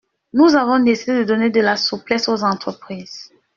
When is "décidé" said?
0.79-1.19